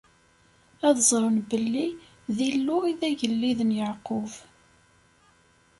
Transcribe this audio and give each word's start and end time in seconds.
Ad 0.87 0.97
ẓren 1.09 1.37
belli 1.49 1.87
d 2.35 2.37
Illu 2.49 2.77
i 2.91 2.93
d 2.99 3.01
agellid 3.09 3.59
n 3.63 3.75
Yeɛqub. 3.77 4.31